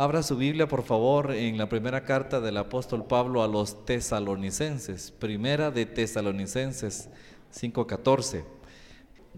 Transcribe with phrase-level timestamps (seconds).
[0.00, 5.10] Abra su Biblia, por favor, en la primera carta del apóstol Pablo a los tesalonicenses.
[5.10, 7.08] Primera de Tesalonicenses
[7.50, 8.44] 5:14.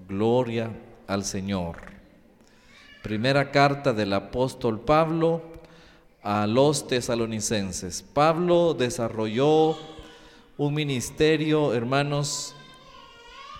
[0.06, 0.70] Gloria
[1.06, 1.78] al Señor.
[3.02, 5.40] Primera carta del apóstol Pablo
[6.22, 8.02] a los tesalonicenses.
[8.02, 9.78] Pablo desarrolló
[10.58, 12.54] un ministerio, hermanos,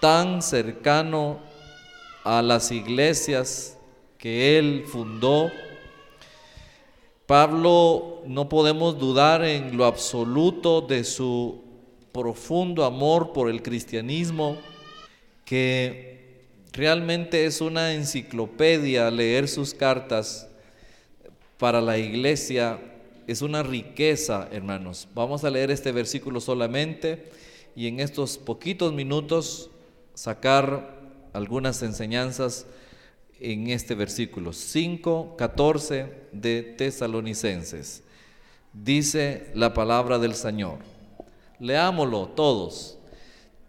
[0.03, 1.39] tan cercano
[2.25, 3.79] a las iglesias
[4.19, 5.51] que él fundó.
[7.31, 11.63] Pablo no podemos dudar en lo absoluto de su
[12.11, 14.59] profundo amor por el cristianismo,
[15.45, 20.49] que realmente es una enciclopedia leer sus cartas
[21.57, 22.81] para la iglesia,
[23.29, 25.07] es una riqueza, hermanos.
[25.15, 27.31] Vamos a leer este versículo solamente
[27.77, 29.71] y en estos poquitos minutos
[30.15, 30.99] sacar
[31.33, 32.67] algunas enseñanzas
[33.41, 38.03] en este versículo 5, 14 de Tesalonicenses.
[38.73, 40.79] Dice la palabra del Señor.
[41.59, 42.99] Leámoslo todos.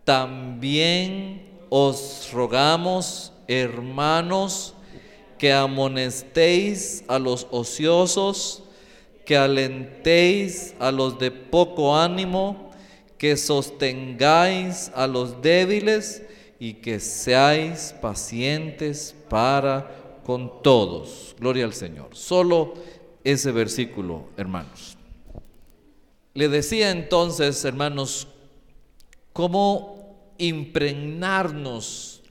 [0.03, 4.75] También os rogamos, hermanos,
[5.37, 8.63] que amonestéis a los ociosos,
[9.25, 12.71] que alentéis a los de poco ánimo,
[13.17, 16.23] que sostengáis a los débiles
[16.61, 21.35] y que seáis pacientes para con todos.
[21.39, 22.09] Gloria al Señor.
[22.15, 22.75] Solo
[23.23, 24.95] ese versículo, hermanos.
[26.35, 28.27] Le decía entonces, hermanos,
[29.33, 32.21] cómo impregnarnos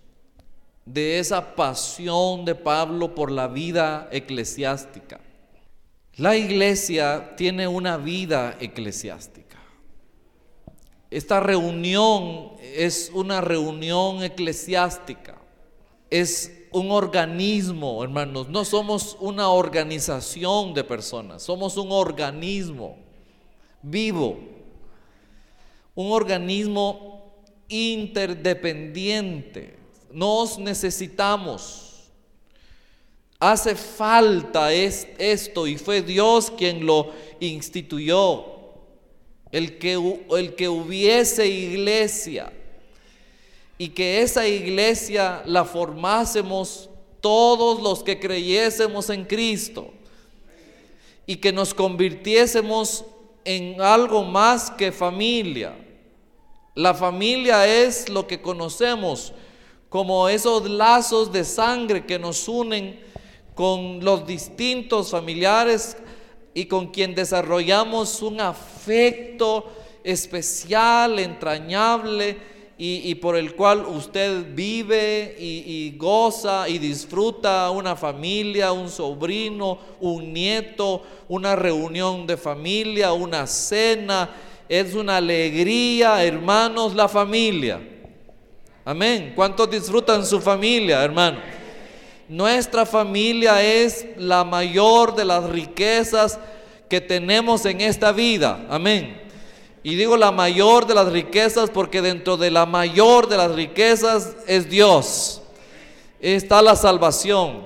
[0.84, 5.18] de esa pasión de Pablo por la vida eclesiástica.
[6.18, 9.49] La iglesia tiene una vida eclesiástica.
[11.10, 15.36] Esta reunión es una reunión eclesiástica,
[16.08, 22.96] es un organismo, hermanos, no somos una organización de personas, somos un organismo
[23.82, 24.38] vivo,
[25.96, 27.32] un organismo
[27.68, 29.78] interdependiente.
[30.12, 31.86] Nos necesitamos.
[33.40, 38.59] Hace falta esto y fue Dios quien lo instituyó
[39.52, 39.94] el que,
[40.30, 42.52] el que hubiese iglesia
[43.78, 46.90] y que esa iglesia la formásemos
[47.20, 49.92] todos los que creyésemos en Cristo
[51.26, 53.04] y que nos convirtiésemos
[53.44, 55.76] en algo más que familia.
[56.74, 59.32] La familia es lo que conocemos
[59.88, 63.00] como esos lazos de sangre que nos unen
[63.54, 65.96] con los distintos familiares
[66.54, 69.70] y con quien desarrollamos un afecto
[70.02, 72.50] especial, entrañable,
[72.82, 79.78] y, por el cual usted vive y, y, goza y disfruta una familia, un sobrino,
[80.00, 84.30] un nieto, una reunión de familia, una cena.
[84.66, 87.82] Es una alegría, hermanos, la familia.
[88.82, 89.34] Amén.
[89.36, 91.59] ¿Cuántos disfrutan su familia, hermano?
[92.30, 96.38] Nuestra familia es la mayor de las riquezas
[96.88, 98.68] que tenemos en esta vida.
[98.70, 99.20] Amén.
[99.82, 104.36] Y digo la mayor de las riquezas porque dentro de la mayor de las riquezas
[104.46, 105.42] es Dios.
[106.20, 107.62] Está la salvación.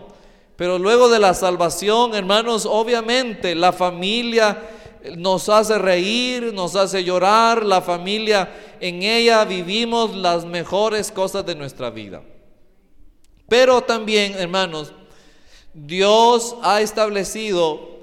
[0.56, 4.62] Pero luego de la salvación, hermanos, obviamente la familia
[5.14, 7.66] nos hace reír, nos hace llorar.
[7.66, 8.50] La familia,
[8.81, 12.22] en ella vivimos las mejores cosas de nuestra vida.
[13.49, 14.93] Pero también, hermanos,
[15.72, 18.00] Dios ha establecido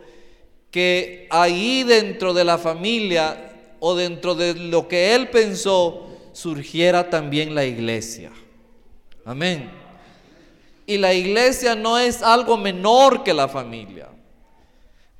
[0.69, 7.55] que ahí dentro de la familia o dentro de lo que Él pensó, surgiera también
[7.55, 8.31] la iglesia.
[9.25, 9.69] Amén.
[10.85, 14.07] Y la iglesia no es algo menor que la familia.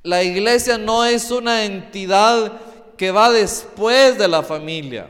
[0.02, 2.52] La iglesia no es una entidad
[2.96, 5.08] que va después de la familia,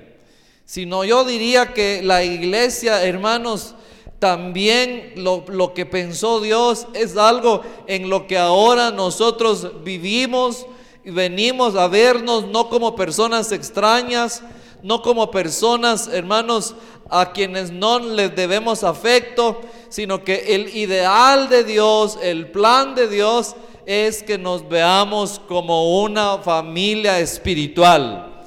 [0.65, 3.75] sino yo diría que la iglesia, hermanos,
[4.23, 10.65] también lo, que pensó Dios es algo en lo que ahora nosotros vivimos
[11.05, 14.45] y venimos a vernos no como personas extrañas,
[14.81, 16.77] no como personas, hermanos,
[17.11, 23.09] a quienes no les debemos afecto, sino que el ideal de Dios, el plan de
[23.09, 23.57] Dios
[23.87, 28.45] es que nos veamos como una familia espiritual.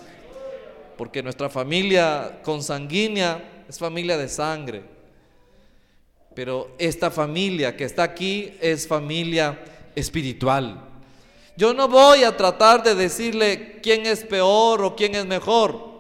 [0.96, 4.95] Porque nuestra familia consanguínea es familia de sangre.
[6.36, 9.58] Pero esta familia que está aquí es familia
[9.96, 10.82] espiritual.
[11.58, 15.96] Yo no voy a tratar de decirle quién es peor o quién es mejor.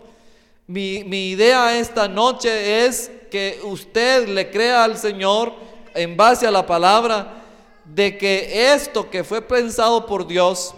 [0.67, 0.97] Mi,
[1.29, 5.53] idea esta noche es que usted le crea al Señor
[5.93, 7.43] en base a la palabra
[7.85, 10.73] de que esto que fue pensado por Dios,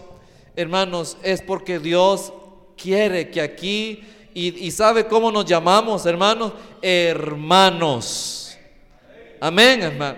[0.56, 2.31] hermanos, es porque Dios
[2.75, 4.04] quiere que aquí,
[4.36, 8.46] y, sabe cómo nos llamamos, hermanos, hermanos.
[9.39, 10.18] Amén, hermano.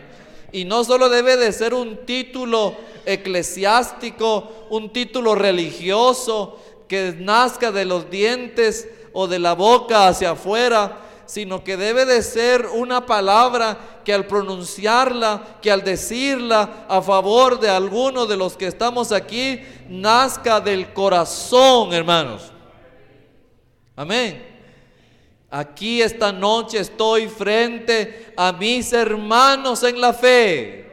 [0.51, 2.75] Y no solo debe de ser un título
[3.05, 10.97] eclesiástico, un título religioso que nazca de los dientes o de la boca hacia afuera,
[11.25, 17.59] sino que debe de ser una palabra que al pronunciarla, que al decirla a favor
[17.59, 22.51] de alguno de los que estamos aquí, nazca del corazón, hermanos.
[23.95, 24.48] Amén.
[25.51, 30.91] Aquí esta noche estoy frente a mis hermanos en la fe.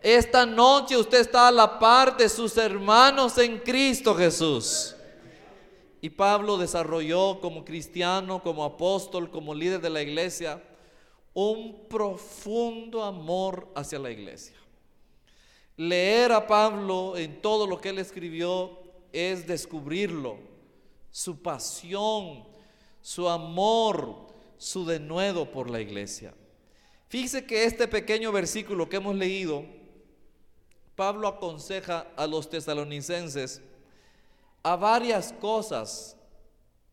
[0.00, 4.94] Esta noche usted está a la par de sus hermanos en Cristo Jesús.
[6.00, 10.62] Y Pablo desarrolló como cristiano, como apóstol, como líder de la iglesia,
[11.34, 14.56] un profundo amor hacia la iglesia.
[15.76, 18.78] Leer a Pablo en todo lo que él escribió
[19.12, 20.38] es descubrirlo,
[21.10, 22.44] su pasión,
[23.02, 26.34] su amor, su denuedo por la iglesia.
[27.08, 29.64] Fíjese que este pequeño versículo que hemos leído,
[30.94, 33.62] Pablo aconseja a los tesalonicenses
[34.62, 36.16] a varias cosas,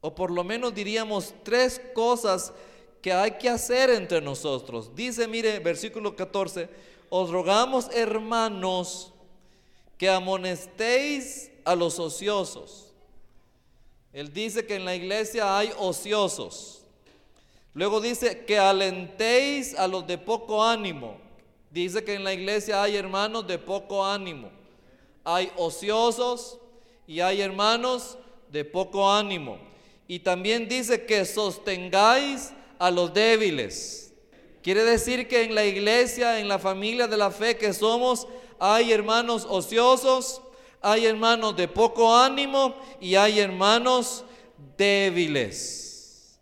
[0.02, 2.54] o por lo menos diríamos tres cosas
[3.02, 4.96] que hay que hacer entre nosotros.
[4.96, 6.70] Dice, mire, versículo 14,
[7.10, 9.14] os rogamos hermanos
[9.98, 12.87] que amonestéis a los ociosos.
[14.18, 16.82] Él dice que en la iglesia hay ociosos.
[17.76, 21.20] Luego dice que alentéis a los de poco ánimo.
[21.70, 24.50] Dice que en la iglesia hay hermanos de poco ánimo.
[25.24, 26.58] Hay ociosos,
[27.06, 28.18] y hay hermanos
[28.52, 29.60] de poco ánimo.
[30.08, 34.16] Y también dice que sostengáis a los débiles.
[34.64, 38.28] Quiere decir que en la iglesia, en la familia de la fe que somos,
[38.58, 40.42] hay hermanos ociosos,
[40.82, 44.24] hay hermanos de poco ánimo y hay hermanos
[44.78, 46.40] débiles.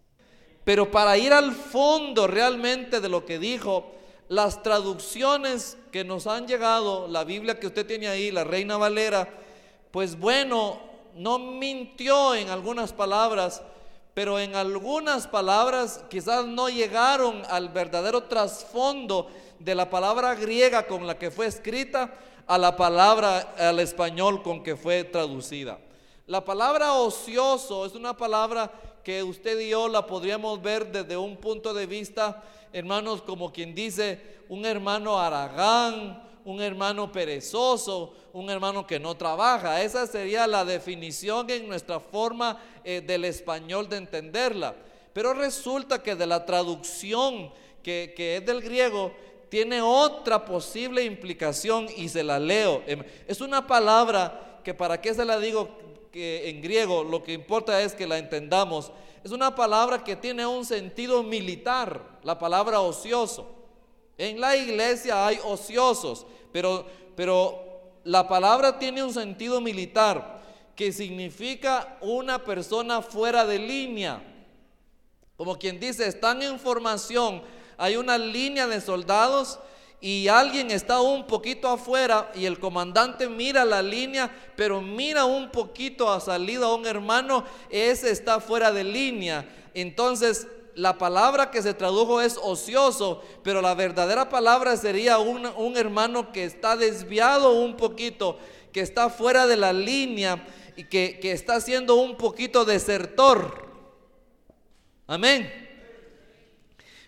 [0.64, 3.92] Pero para ir al fondo realmente de lo que dijo,
[4.28, 9.30] las traducciones que nos han llegado, la Biblia que usted tiene ahí, la Reina Valera,
[9.92, 10.80] pues bueno,
[11.16, 13.62] no mintió en algunas palabras,
[14.14, 19.30] pero en algunas palabras quizás no llegaron al verdadero trasfondo
[19.60, 22.14] de la palabra griega con la que fue escrita
[22.48, 25.80] a la palabra al español con que fue traducida.
[26.28, 28.72] La palabra ocioso es una palabra
[29.04, 32.44] que usted y yo la podríamos ver desde un punto de vista,
[32.74, 34.20] hermanos, como quien dice,
[34.50, 39.82] un hermano aragán, un hermano perezoso, un hermano que no trabaja.
[39.84, 44.76] Esa sería la definición en nuestra forma eh, del español de entenderla.
[45.14, 47.52] Pero resulta que de la traducción
[47.84, 49.12] que, que es del griego,
[49.56, 52.84] tiene otra posible implicación y se la leo.
[52.86, 55.70] Em, es una palabra que para qué se la digo
[56.12, 58.92] que en griego, lo que importa es que la entendamos.
[59.24, 63.48] Es una palabra que tiene un sentido militar, la palabra ocioso.
[64.18, 66.86] En la iglesia hay ociosos, pero,
[67.16, 67.58] pero
[68.04, 70.42] la palabra tiene un sentido militar
[70.76, 74.22] que significa una persona fuera de línea.
[75.38, 77.42] Como quien dice, están en formación,
[77.78, 79.60] hay una línea de soldados
[80.02, 85.50] y alguien está un poquito afuera y el comandante mira la línea, pero mira un
[85.50, 89.48] poquito a salida a un hermano, ese está fuera de línea.
[89.74, 96.32] Entonces la palabra que se tradujo es ocioso, pero la verdadera palabra sería un, hermano
[96.32, 98.38] que está desviado un poquito,
[98.72, 103.66] que está fuera de la línea y que, que está siendo un poquito desertor.
[105.08, 105.65] Amén.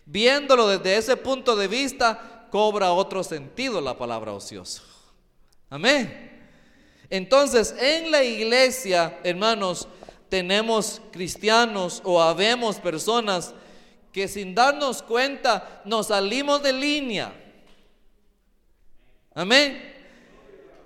[0.09, 4.81] Viéndolo desde ese punto de vista, cobra otro sentido la palabra ocioso.
[5.69, 6.47] Amén.
[7.09, 9.89] Entonces, en la iglesia, hermanos,
[10.29, 13.53] tenemos cristianos o habemos personas
[14.13, 17.33] que sin darnos cuenta nos salimos de línea.
[19.35, 19.93] Amén.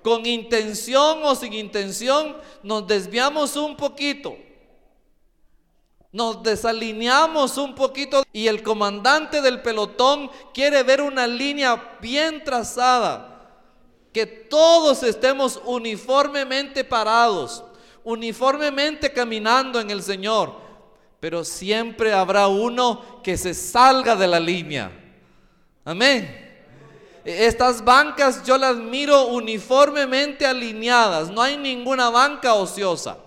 [0.01, 4.35] Con intención o sin intención nos desviamos un poquito.
[6.11, 13.27] Nos desalineamos un poquito y el comandante del pelotón quiere ver una línea bien trazada.
[14.11, 17.63] Que todos estemos uniformemente parados
[18.03, 20.53] uniformemente caminando en el Señor,
[21.19, 24.91] pero siempre habrá uno que se salga de la línea.
[25.85, 26.49] Amén.
[27.23, 33.17] Estas bancas yo las miro uniformemente alineadas, no hay ninguna banca ociosa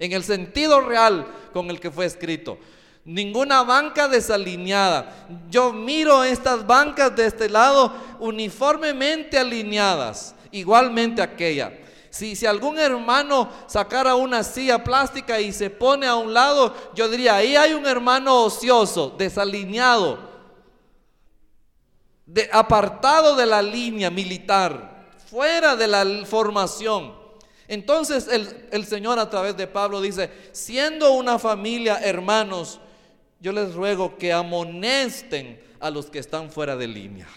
[0.00, 1.24] en el sentido real
[1.54, 2.58] con el que fue escrito.
[3.04, 5.26] Ninguna banca desalineada.
[5.48, 11.72] Yo miro estas bancas de este lado uniformemente alineadas, igualmente aquella.
[12.10, 17.08] Si, si algún hermano sacara una silla plástica y se pone a un lado, yo
[17.08, 20.18] diría, ahí hay un hermano ocioso, desalineado,
[22.26, 27.23] de, apartado de la línea militar, fuera de la formación.
[27.68, 32.80] Entonces el, el Señor a través de Pablo dice, siendo una familia, hermanos,
[33.40, 37.28] yo les ruego que amonesten a los que están fuera de línea.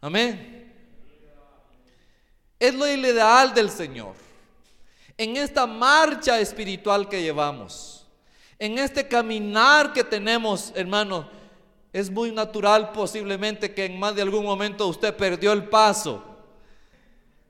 [0.00, 0.72] Amén.
[2.58, 4.14] Es lo ideal del Señor.
[5.16, 8.06] En esta marcha espiritual que llevamos,
[8.58, 11.28] en este caminar que tenemos, hermano,
[11.92, 16.37] es muy natural posiblemente que en más de algún momento usted perdió el paso.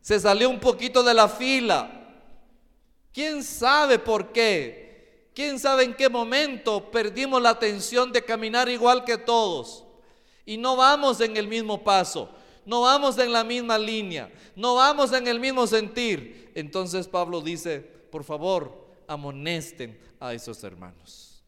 [0.01, 1.91] Se salió un poquito de la fila.
[3.13, 5.31] ¿Quién sabe por qué?
[5.35, 9.85] ¿Quién sabe en qué momento perdimos la atención de caminar igual que todos?
[10.45, 12.31] Y no vamos en el mismo paso,
[12.65, 16.51] no vamos en la misma línea, no vamos en el mismo sentir.
[16.55, 21.45] Entonces Pablo dice, por favor, amonesten a esos hermanos.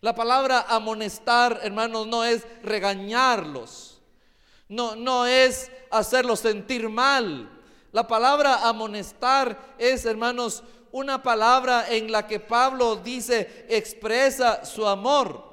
[0.00, 4.00] La palabra amonestar, hermanos, no es regañarlos,
[4.68, 7.50] no, no es hacerlos sentir mal.
[7.92, 15.52] La palabra amonestar es, hermanos, una palabra en la que Pablo dice, expresa su amor.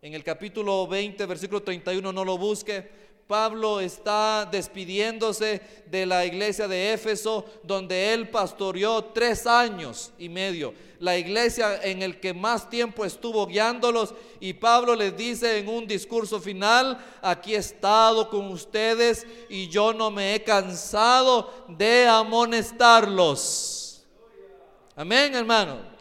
[0.00, 3.03] En el capítulo 20, versículo 31, no lo busque.
[3.26, 10.74] Pablo está despidiéndose de la iglesia de Éfeso, donde él pastoreó tres años y medio.
[10.98, 14.14] La iglesia en el que más tiempo estuvo guiándolos.
[14.40, 19.94] Y Pablo les dice en un discurso final, aquí he estado con ustedes y yo
[19.94, 24.04] no me he cansado de amonestarlos.
[24.96, 25.94] Amén, hermano.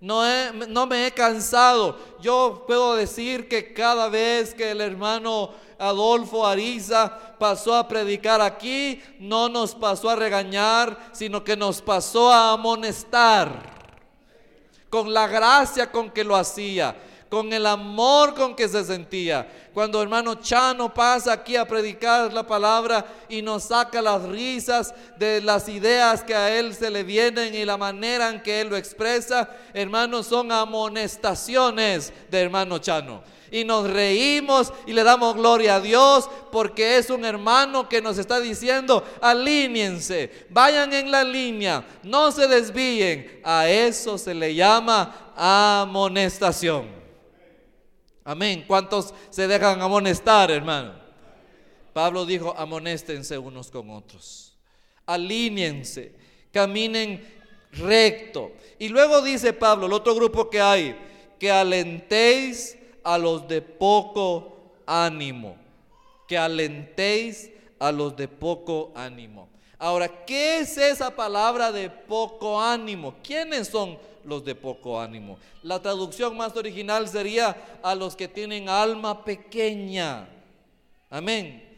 [0.00, 1.98] No, no me he cansado.
[2.20, 9.02] Yo puedo decir que cada vez que el hermano Adolfo Ariza pasó a predicar aquí,
[9.18, 13.80] no nos pasó a regañar, sino que nos pasó a amonestar.
[14.88, 16.96] Con la gracia con que lo hacía
[17.30, 19.48] con el amor con que se sentía.
[19.72, 25.40] Cuando hermano Chano pasa aquí a predicar la palabra y nos saca las risas de
[25.40, 28.76] las ideas que a él se le vienen y la manera en que él lo
[28.76, 33.22] expresa, hermanos, son amonestaciones de hermano Chano
[33.52, 38.18] y nos reímos y le damos gloria a Dios porque es un hermano que nos
[38.18, 43.40] está diciendo, alíñense, vayan en la línea, no se desvíen.
[43.42, 46.99] A eso se le llama amonestación.
[48.24, 48.64] Amén.
[48.66, 50.94] ¿Cuántos se dejan amonestar, hermano?
[51.92, 54.56] Pablo dijo, amonéstense unos con otros.
[55.06, 56.14] Alíñense,
[56.52, 57.22] caminen
[57.72, 58.52] recto.
[58.78, 60.96] Y luego dice Pablo, el otro grupo que hay,
[61.38, 65.56] que alentéis a los de poco ánimo.
[66.28, 69.48] Que alentéis a los de poco ánimo.
[69.78, 73.14] Ahora, ¿qué es esa palabra de poco ánimo?
[73.22, 75.38] ¿Quiénes son los de poco ánimo.
[75.62, 80.28] La traducción más original sería a los que tienen alma pequeña.
[81.08, 81.70] Amén.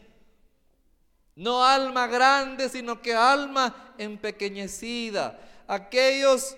[1.35, 5.39] No alma grande, sino que alma empequeñecida.
[5.67, 6.57] Aquellos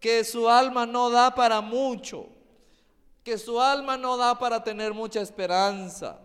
[0.00, 2.28] que su alma no da para mucho,
[3.22, 6.18] que su alma no da para tener mucha esperanza,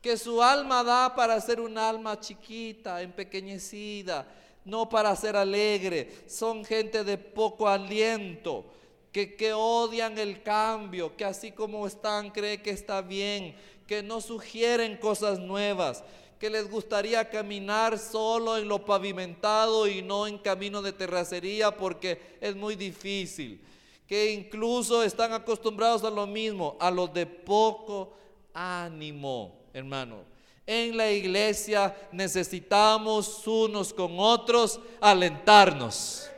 [0.00, 4.26] que su alma da para ser un alma chiquita, empequeñecida,
[4.68, 8.66] no para ser alegre, son gente de poco aliento,
[9.10, 13.56] que, que odian el cambio, que así como están cree que está bien,
[13.86, 16.04] que no sugieren cosas nuevas,
[16.38, 22.20] que les gustaría caminar solo en lo pavimentado y no en camino de terracería porque
[22.40, 23.60] es muy difícil,
[24.06, 28.12] que incluso están acostumbrados a lo mismo, a los de poco
[28.52, 30.37] ánimo, hermano.
[30.70, 36.28] En la iglesia necesitamos unos con otros alentarnos.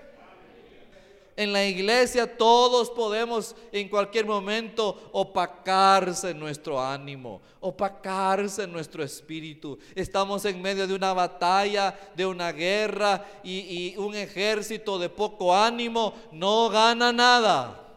[1.36, 9.76] En la iglesia todos podemos en cualquier momento opacarse nuestro ánimo, opacarse nuestro espíritu.
[9.96, 15.52] Estamos en medio de una batalla, de una guerra y, y un ejército de poco
[15.52, 17.89] ánimo no gana nada.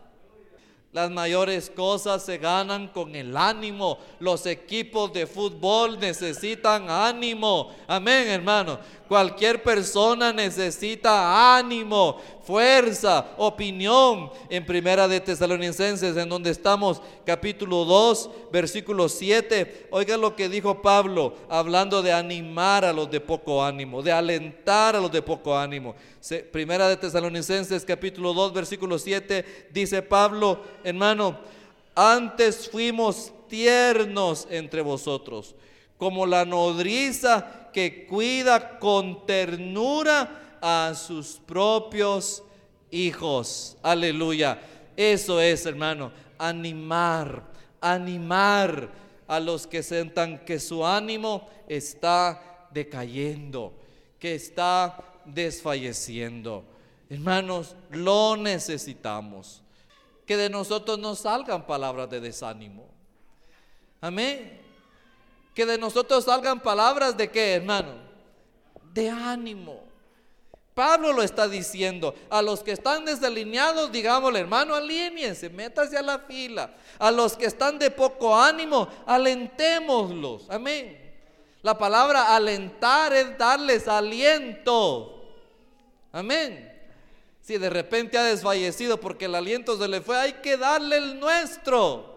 [0.93, 3.97] Las mayores cosas se ganan con el ánimo.
[4.19, 7.73] Los equipos de fútbol necesitan ánimo.
[7.87, 8.77] Amén, hermano.
[9.13, 14.31] Cualquier persona necesita ánimo, fuerza, opinión.
[14.49, 19.89] En Primera de Tesalonicenses, en donde estamos, capítulo 2, versículo 7.
[19.91, 24.95] Oiga lo que dijo Pablo, hablando de animar a los de poco ánimo, de alentar
[24.95, 25.93] a los de poco ánimo.
[26.51, 31.37] Primera de Tesalonicenses, capítulo 2, versículo 7, dice Pablo, hermano,
[31.93, 35.53] Antes fuimos tiernos entre vosotros,
[36.03, 42.43] como la nodriza que cuida con ternura a sus propios
[42.91, 43.77] hijos.
[43.81, 44.59] Aleluya.
[44.97, 47.41] Eso es, hermano, animar,
[47.79, 48.89] animar
[49.25, 53.73] a los que sientan que su ánimo está decayendo,
[54.19, 56.65] que está desfalleciendo.
[57.09, 59.63] Hermanos, lo necesitamos.
[60.25, 62.89] Que de nosotros no salgan palabras de desánimo.
[64.01, 64.62] Amén.
[65.53, 67.95] Que de nosotros salgan palabras de qué, hermano?
[68.93, 69.83] De ánimo.
[70.73, 72.15] Pablo lo está diciendo.
[72.29, 76.73] A los que están desalineados, digámosle, hermano, alíñense, métase a la fila.
[76.97, 80.49] A los que están de poco ánimo, alentémoslos.
[80.49, 80.99] Amén.
[81.61, 85.23] La palabra alentar es darles aliento.
[86.11, 86.71] Amén.
[87.41, 91.19] Si de repente ha desfallecido porque el aliento se le fue, hay que darle el
[91.19, 92.12] nuestro.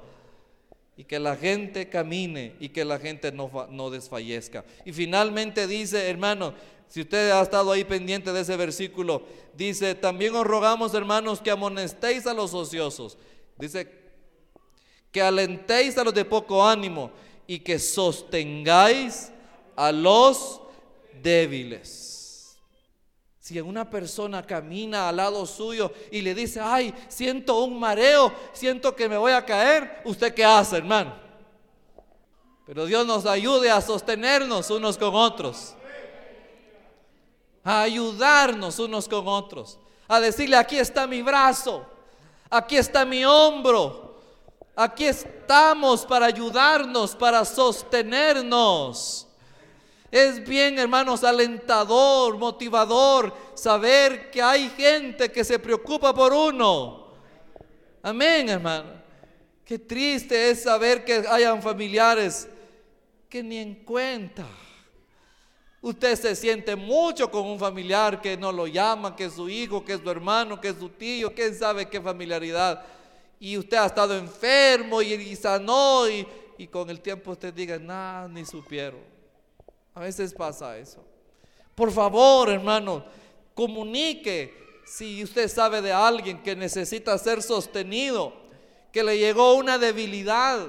[0.96, 4.64] Y que la gente camine y que la gente no, no desfallezca.
[4.84, 6.54] Y finalmente dice, hermano,
[6.88, 9.22] si usted ha estado ahí pendiente de ese versículo,
[9.54, 13.18] dice, también os rogamos, hermanos, que amonestéis a los ociosos.
[13.58, 13.90] Dice,
[15.10, 17.10] que alentéis a los de poco ánimo
[17.46, 19.32] y que sostengáis
[19.74, 20.60] a los
[21.22, 22.05] débiles.
[23.46, 28.96] Si una persona camina al lado suyo y le dice, ay, siento un mareo, siento
[28.96, 31.14] que me voy a caer, ¿usted qué hace, hermano?
[32.66, 35.76] Pero Dios nos ayude a sostenernos unos con otros
[37.62, 41.86] a ayudarnos unos con otros, a decirle, aquí está mi brazo,
[42.50, 44.16] aquí está mi hombro,
[44.74, 49.25] aquí estamos para ayudarnos, para sostenernos.
[50.10, 57.08] Es bien, hermanos, alentador, motivador saber que hay gente que se preocupa por uno.
[58.02, 59.02] Amén, hermano.
[59.64, 62.48] Qué triste es saber que hayan familiares
[63.28, 64.46] que ni en cuenta
[65.86, 69.84] Usted se siente mucho con un familiar que no lo llama, que es su hijo,
[69.84, 72.84] que es su hermano, que es su tío, quién sabe qué familiaridad.
[73.38, 76.26] Y usted ha estado enfermo y, sanó y,
[76.58, 79.15] y, con el tiempo usted diga, nada, ni supieron.
[79.96, 81.02] A veces pasa eso.
[81.74, 83.04] Por favor, hermano,
[83.54, 84.54] comunique
[84.86, 88.32] si usted sabe de alguien que necesita ser sostenido,
[88.92, 90.68] que le llegó una debilidad.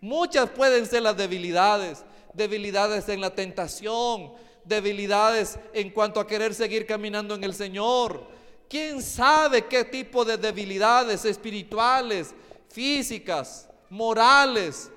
[0.00, 4.32] Muchas pueden ser las debilidades debilidades en la tentación,
[4.64, 8.26] debilidades en cuanto a querer seguir caminando en el Señor.
[8.68, 12.34] ¿Quién sabe qué tipo de debilidades espirituales,
[12.70, 14.90] físicas, morales?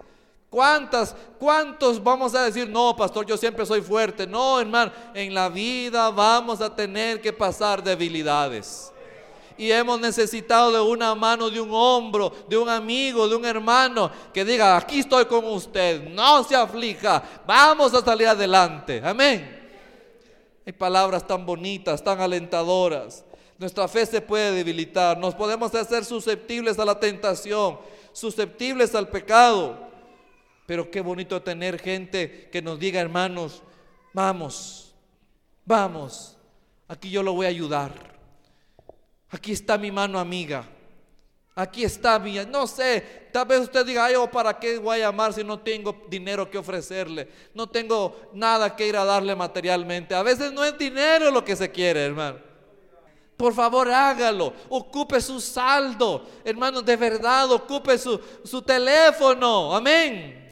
[0.55, 4.25] ¿Cuántas, cuántos vamos a decir, no, pastor, yo siempre soy fuerte?
[4.25, 8.89] No, hermano, en la vida vamos a tener que pasar debilidades
[9.57, 14.09] y hemos necesitado de una mano, de un hombro, de un amigo, de un hermano
[14.33, 19.01] que diga, aquí estoy con usted, no se aflija, vamos a salir adelante.
[19.03, 19.61] Amén.
[20.65, 23.25] Hay palabras tan bonitas, tan alentadoras.
[23.57, 27.77] Nuestra fe se puede debilitar, nos podemos hacer susceptibles a la tentación,
[28.13, 29.94] susceptibles al pecado.
[30.65, 33.61] Pero qué bonito tener gente que nos diga, hermanos,
[34.13, 34.93] vamos,
[35.65, 36.37] vamos,
[36.87, 37.91] aquí yo lo voy a ayudar.
[39.29, 40.65] Aquí está mi mano amiga.
[41.57, 45.05] Aquí está mi, no sé, tal vez usted diga, ay, oh, ¿para qué voy a
[45.05, 47.29] llamar si no tengo dinero que ofrecerle?
[47.53, 50.13] No tengo nada que ir a darle materialmente.
[50.13, 52.39] A veces no es dinero lo que se quiere, hermano.
[53.37, 54.53] Por favor, hágalo.
[54.67, 56.25] Ocupe su saldo.
[56.43, 59.73] Hermano, de verdad, ocupe su, su teléfono.
[59.73, 60.44] Amén.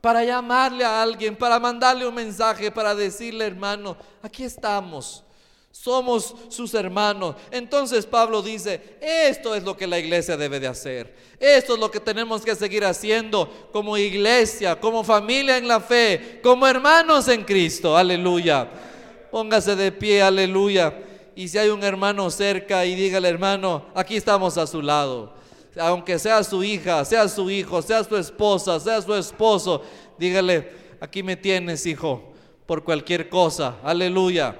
[0.00, 5.24] Para llamarle a alguien, para mandarle un mensaje, para decirle, hermano, aquí estamos.
[5.70, 7.36] Somos sus hermanos.
[7.50, 11.14] Entonces Pablo dice, esto es lo que la iglesia debe de hacer.
[11.38, 16.40] Esto es lo que tenemos que seguir haciendo como iglesia, como familia en la fe,
[16.42, 17.96] como hermanos en Cristo.
[17.96, 18.68] Aleluya.
[19.30, 20.92] Póngase de pie, aleluya.
[21.36, 25.39] Y si hay un hermano cerca y dígale, hermano, aquí estamos a su lado.
[25.78, 29.82] Aunque sea su hija, sea su hijo, sea su esposa, sea su esposo,
[30.18, 32.32] dígale, aquí me tienes, hijo,
[32.66, 33.76] por cualquier cosa.
[33.82, 34.56] Aleluya.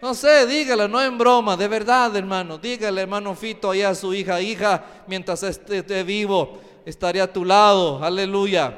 [0.00, 2.58] No sé, dígale, no en broma, de verdad, hermano.
[2.58, 8.02] Dígale, hermano Fito, ahí a su hija, hija, mientras esté, vivo, estaré a tu lado.
[8.02, 8.76] Aleluya.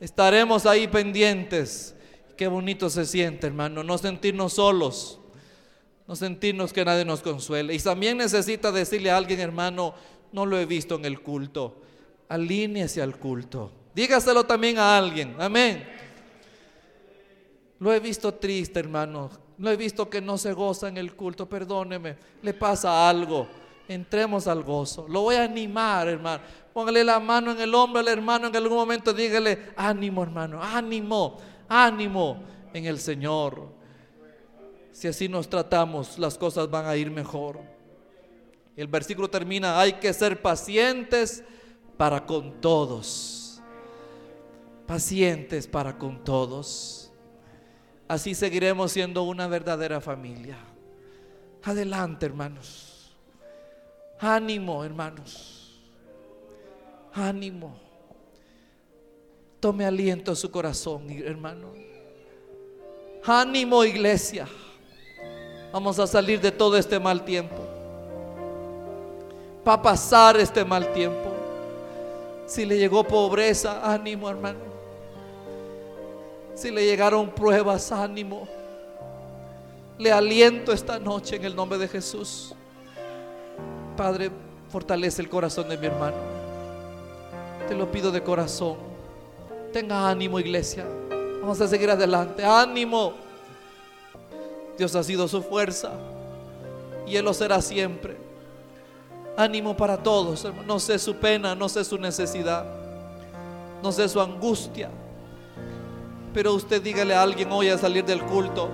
[0.00, 1.94] Estaremos ahí pendientes.
[2.36, 5.20] Qué bonito se siente, hermano, no sentirnos solos,
[6.08, 7.74] no sentirnos que nadie nos consuele.
[7.74, 9.94] Y también necesita decirle a alguien, hermano,
[10.32, 11.76] no lo he visto en el culto.
[12.28, 13.70] Alíñese al culto.
[13.94, 15.34] Dígaselo también a alguien.
[15.38, 15.84] Amén.
[17.78, 19.30] Lo he visto triste, hermano.
[19.58, 21.48] Lo he visto que no se goza en el culto.
[21.48, 23.48] Perdóneme, le pasa algo.
[23.88, 25.06] Entremos al gozo.
[25.08, 26.42] Lo voy a animar, hermano.
[26.72, 29.12] Póngale la mano en el hombro al hermano en algún momento.
[29.12, 31.38] Dígale, ánimo, hermano, ánimo,
[31.68, 33.68] ánimo en el Señor.
[34.92, 37.60] Si así nos tratamos, las cosas van a ir mejor.
[38.80, 41.44] El versículo termina, hay que ser pacientes
[41.98, 43.60] para con todos.
[44.86, 47.12] Pacientes para con todos.
[48.08, 50.56] Así seguiremos siendo una verdadera familia.
[51.62, 53.14] Adelante, hermanos.
[54.18, 55.78] Ánimo, hermanos.
[57.12, 57.78] Ánimo.
[59.60, 61.74] Tome aliento a su corazón, hermano.
[63.24, 64.48] Ánimo, iglesia.
[65.70, 67.69] Vamos a salir de todo este mal tiempo.
[69.64, 71.30] Para pasar este mal tiempo.
[72.46, 74.58] Si le llegó pobreza, ánimo, hermano.
[76.54, 78.48] Si le llegaron pruebas, ánimo.
[79.98, 82.54] Le aliento esta noche en el nombre de Jesús.
[83.96, 84.30] Padre,
[84.70, 86.16] fortalece el corazón de mi hermano.
[87.68, 88.76] Te lo pido de corazón.
[89.72, 90.84] Tenga ánimo, iglesia.
[91.40, 92.44] Vamos a seguir adelante.
[92.44, 93.12] Ánimo.
[94.76, 95.92] Dios ha sido su fuerza
[97.06, 98.29] y Él lo será siempre.
[99.36, 100.46] Ánimo para todos.
[100.66, 102.64] No sé su pena, no sé su necesidad,
[103.82, 104.90] no sé su angustia.
[106.32, 108.68] Pero usted dígale a alguien hoy a salir del culto,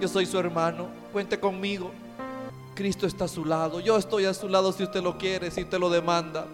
[0.00, 1.90] yo soy su hermano, cuente conmigo.
[2.74, 5.62] Cristo está a su lado, yo estoy a su lado si usted lo quiere, si
[5.62, 6.46] usted lo demanda.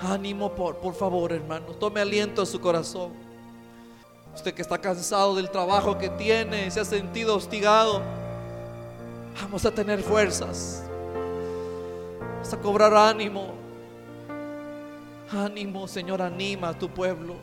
[0.00, 3.10] Ánimo por, por favor, hermano, tome aliento a su corazón.
[4.34, 8.00] Usted que está cansado del trabajo que tiene, se ha sentido hostigado,
[9.42, 10.85] vamos a tener fuerzas.
[12.46, 13.54] Vamos a cobrar ánimo.
[15.32, 17.34] Ánimo, Señor, anima a tu pueblo.